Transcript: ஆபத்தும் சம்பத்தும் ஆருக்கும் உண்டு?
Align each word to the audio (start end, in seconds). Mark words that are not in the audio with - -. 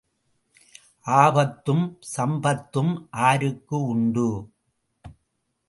ஆபத்தும் 1.05 1.99
சம்பத்தும் 2.17 2.93
ஆருக்கும் 3.11 3.85
உண்டு? 3.85 4.27